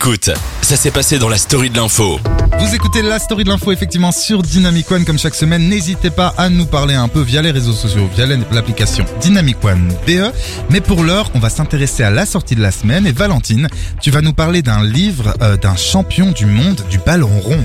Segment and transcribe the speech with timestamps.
[0.00, 0.30] Écoute,
[0.62, 2.20] ça s'est passé dans la story de l'info.
[2.60, 5.68] Vous écoutez la story de l'info effectivement sur Dynamic One comme chaque semaine.
[5.68, 9.92] N'hésitez pas à nous parler un peu via les réseaux sociaux, via l'application Dynamic One
[10.06, 10.32] BE.
[10.70, 13.08] Mais pour l'heure, on va s'intéresser à la sortie de la semaine.
[13.08, 13.66] Et Valentine,
[14.00, 17.64] tu vas nous parler d'un livre euh, d'un champion du monde du ballon rond.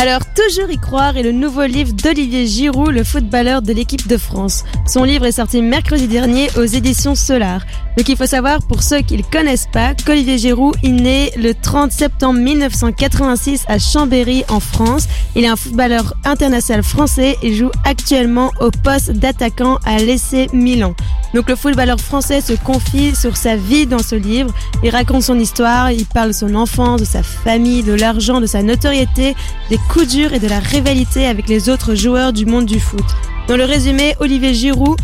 [0.00, 4.16] Alors, Toujours y croire est le nouveau livre d'Olivier Giroud, le footballeur de l'équipe de
[4.16, 4.62] France.
[4.86, 7.62] Son livre est sorti mercredi dernier aux éditions Solar.
[7.96, 11.54] Donc il faut savoir, pour ceux qui ne connaissent pas, qu'Olivier Giroud est né le
[11.54, 15.08] 30 septembre 1986 à Chambéry en France.
[15.34, 20.94] Il est un footballeur international français et joue actuellement au poste d'attaquant à l'EC Milan.
[21.34, 24.52] Donc le footballeur français se confie sur sa vie dans ce livre.
[24.82, 28.46] Il raconte son histoire, il parle de son enfance, de sa famille, de l'argent, de
[28.46, 29.34] sa notoriété,
[29.70, 33.04] des coups durs et de la rivalité avec les autres joueurs du monde du foot.
[33.46, 34.98] Dans le résumé, Olivier Giroud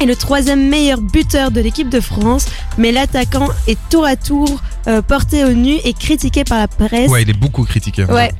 [0.00, 2.46] est le troisième meilleur buteur de l'équipe de France,
[2.78, 7.10] mais l'attaquant est tour à tour euh, porté au nu et critiqué par la presse.
[7.10, 8.04] Ouais, il est beaucoup critiqué.
[8.04, 8.32] Ouais.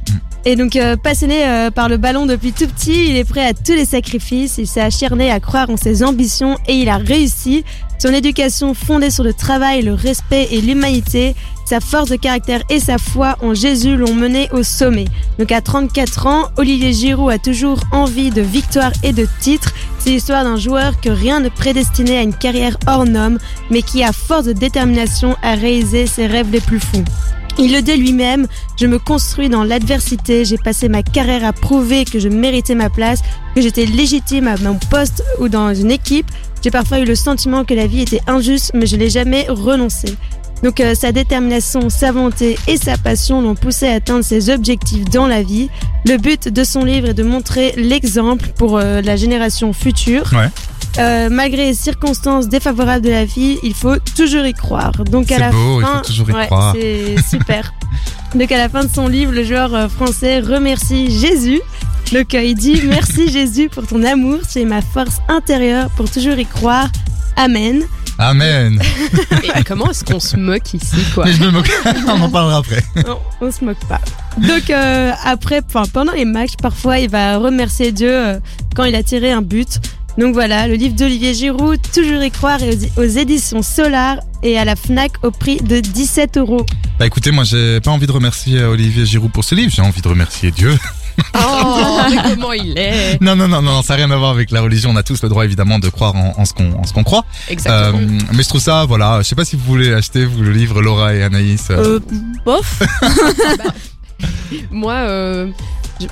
[0.49, 3.53] Et donc euh, passionné euh, par le ballon depuis tout petit, il est prêt à
[3.53, 7.65] tous les sacrifices, il s'est acharné à croire en ses ambitions et il a réussi.
[7.99, 12.79] Son éducation fondée sur le travail, le respect et l'humanité, sa force de caractère et
[12.79, 15.07] sa foi en Jésus l'ont mené au sommet.
[15.41, 19.73] Donc à 34 ans, Olivier Giroud a toujours envie de victoire et de titres.
[19.99, 24.05] C'est l'histoire d'un joueur que rien ne prédestinait à une carrière hors norme, mais qui
[24.05, 27.03] à force de détermination a réalisé ses rêves les plus fous.
[27.59, 28.47] Il le dit lui-même,
[28.79, 32.91] je me construis dans l'adversité, j'ai passé ma carrière à prouver que je méritais ma
[32.91, 33.21] place,
[33.55, 36.27] que j'étais légitime à mon poste ou dans une équipe.
[36.63, 40.17] J'ai parfois eu le sentiment que la vie était injuste, mais je n'ai jamais renoncé.
[40.63, 45.05] Donc euh, sa détermination, sa volonté et sa passion l'ont poussé à atteindre ses objectifs
[45.05, 45.69] dans la vie.
[46.07, 50.31] Le but de son livre est de montrer l'exemple pour euh, la génération future.
[50.33, 50.49] Ouais.
[50.99, 54.93] Euh, malgré les circonstances défavorables de la vie, il faut toujours y croire.
[55.05, 56.75] Donc à C'est la beau, il fin, faut toujours y Ouais, croire.
[56.75, 57.73] C'est super.
[58.35, 61.61] Donc à la fin de son livre, le joueur euh, français remercie Jésus.
[62.13, 66.39] Donc il dit merci Jésus pour ton amour, tu es ma force intérieure pour toujours
[66.39, 66.89] y croire.
[67.37, 67.83] Amen.
[68.19, 68.81] Amen.
[69.59, 71.71] Et comment est-ce qu'on se moque ici, quoi Mais je me moque.
[72.09, 72.83] on en parlera après.
[73.07, 74.01] Non, on se moque pas.
[74.39, 75.61] Donc euh, après,
[75.93, 78.39] pendant les matchs, parfois il va remercier Dieu euh,
[78.75, 79.81] quand il a tiré un but.
[80.19, 84.65] Donc voilà, le livre d'Olivier Giroud, Toujours y croire, aux, aux éditions Solar et à
[84.65, 86.65] la Fnac au prix de 17 euros.
[86.99, 89.83] Bah écoutez, moi j'ai pas envie de remercier euh, Olivier Giroud pour ce livre, j'ai
[89.83, 90.75] envie de remercier Dieu.
[91.35, 94.51] Oh, mais comment il est Non, non, non, non, ça n'a rien à voir avec
[94.51, 94.91] la religion.
[94.91, 97.05] On a tous le droit évidemment de croire en, en ce qu'on en ce qu'on
[97.05, 97.25] croit.
[97.49, 97.99] Exactement.
[98.03, 100.53] Euh, mais je trouve ça, voilà, je sais pas si vous voulez acheter vous le
[100.53, 101.69] livre Laura et Anaïs.
[101.71, 102.01] euh, Euh,
[102.45, 102.83] bof.
[104.71, 105.49] Moi, euh,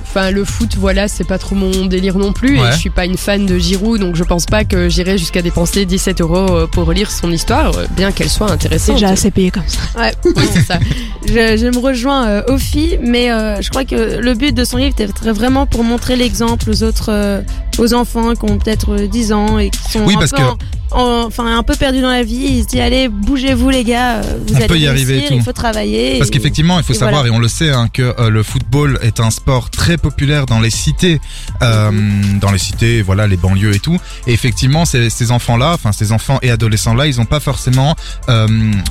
[0.01, 2.59] enfin, le foot, voilà, c'est pas trop mon délire non plus.
[2.59, 2.69] Ouais.
[2.69, 5.41] Et je suis pas une fan de Giroud, donc je pense pas que j'irai jusqu'à
[5.41, 8.97] dépenser 17 euros euh, pour relire son histoire, euh, bien qu'elle soit intéressante.
[9.31, 9.79] payé comme ça.
[9.99, 10.11] Ouais.
[10.53, 10.79] C'est ça.
[11.27, 14.63] Je, je me rejoins euh, aux filles, mais euh, je crois que le but de
[14.63, 17.41] son livre était vraiment pour montrer l'exemple aux autres, euh,
[17.77, 20.37] aux enfants qui ont peut-être euh, 10 ans et qui sont Oui, un, parce peu
[20.37, 20.57] que- en-
[20.95, 22.45] enfin, un peu perdus dans la vie.
[22.49, 25.25] Il se dit allez, bougez-vous les gars, euh, vous On allez peut y réussir, arriver
[25.25, 25.33] et tout.
[25.35, 26.17] il faut travailler.
[26.17, 27.33] Parce qu'effectivement, il faut et savoir, voilà.
[27.33, 30.59] et on le sait, hein, que euh, le football est un sport très populaire dans
[30.59, 31.19] les cités,
[31.61, 31.91] euh,
[32.41, 33.97] dans les cités, voilà, les banlieues et tout.
[34.27, 37.95] Et effectivement, ces, ces enfants-là, enfin ces enfants et adolescents-là, ils ont pas forcément,
[38.29, 38.47] euh,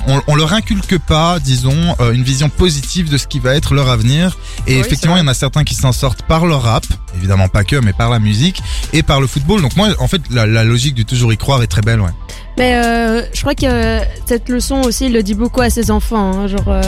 [0.07, 3.89] on, on leur inculque pas, disons, une vision positive de ce qui va être leur
[3.89, 4.37] avenir.
[4.67, 6.85] Et Oui, effectivement, il y en a certains qui s'en sortent par le rap,
[7.17, 8.61] évidemment pas que, mais par la musique
[8.93, 9.61] et par le football.
[9.61, 12.09] Donc moi, en fait, la, la logique du toujours y croire est très belle, ouais.
[12.57, 15.91] Mais euh, je crois que euh, cette leçon aussi, il le dit beaucoup à ses
[15.91, 16.31] enfants.
[16.39, 16.81] hein, genre, euh,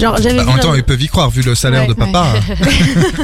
[0.00, 1.88] genre j'avais Bah, vu en même temps, ils peuvent y croire vu le salaire Ouais,
[1.88, 2.26] de papa.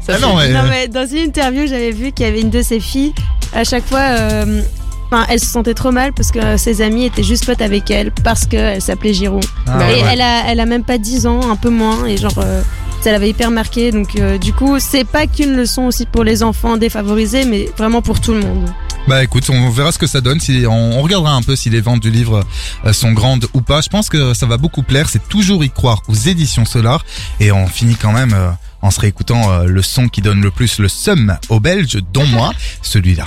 [0.00, 0.48] Ça, Ah non, ouais.
[0.52, 3.14] Non, mais dans une interview, j'avais vu qu'il y avait une de ses filles.
[3.54, 4.60] À chaque fois, euh,
[5.06, 8.10] enfin, elle se sentait trop mal parce que ses amis étaient juste potes avec elle
[8.24, 9.44] parce qu'elle s'appelait Giroud.
[9.66, 10.08] Ah, et ouais.
[10.12, 12.60] elle a, elle a même pas 10 ans, un peu moins, et genre, euh,
[13.00, 13.92] ça l'avait hyper marqué.
[13.92, 18.02] Donc, euh, du coup, c'est pas qu'une leçon aussi pour les enfants défavorisés, mais vraiment
[18.02, 18.68] pour tout le monde.
[19.06, 20.40] Bah écoute, on verra ce que ça donne.
[20.40, 22.42] Si on, regardera un peu si les ventes du livre
[22.86, 23.82] euh, sont grandes ou pas.
[23.82, 25.10] Je pense que ça va beaucoup plaire.
[25.10, 27.04] C'est toujours y croire aux éditions Solar.
[27.38, 30.50] Et on finit quand même euh, en se réécoutant euh, le son qui donne le
[30.50, 33.26] plus le seum aux Belges, dont moi, celui-là.